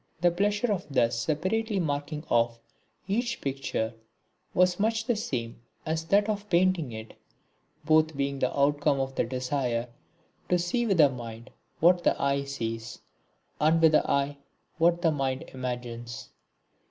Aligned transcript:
The 0.21 0.31
pleasure 0.31 0.71
of 0.71 0.87
thus 0.89 1.15
separately 1.15 1.79
marking 1.79 2.23
off 2.27 2.57
each 3.07 3.39
picture 3.39 3.93
was 4.51 4.79
much 4.79 5.05
the 5.05 5.15
same 5.15 5.61
as 5.85 6.05
that 6.05 6.27
of 6.27 6.49
painting 6.49 6.91
it, 6.91 7.13
both 7.85 8.17
being 8.17 8.39
the 8.39 8.51
outcome 8.59 8.99
of 8.99 9.13
the 9.13 9.25
desire 9.25 9.89
to 10.49 10.57
see 10.57 10.87
with 10.87 10.97
the 10.97 11.09
mind 11.11 11.51
what 11.79 12.03
the 12.03 12.19
eye 12.19 12.45
sees, 12.45 12.97
and 13.59 13.79
with 13.79 13.91
the 13.91 14.09
eye 14.09 14.37
what 14.79 15.03
the 15.03 15.11
mind 15.11 15.43
imagines. 15.49 16.29